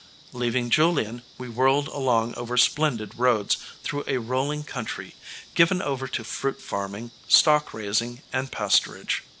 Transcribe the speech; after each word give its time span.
Leaving 0.33 0.71
Julian, 0.71 1.21
we 1.37 1.47
whirled 1.47 1.87
along 1.89 2.33
over 2.33 2.57
splendid 2.57 3.19
roads 3.19 3.57
through 3.83 4.03
a 4.07 4.17
rolling 4.17 4.63
country, 4.63 5.13
given 5.53 5.79
over 5.79 6.07
to 6.07 6.23
fruit 6.23 6.59
farming, 6.59 7.11
stock 7.27 7.71
raising 7.71 8.23
and 8.33 8.51
pasturage. 8.51 9.21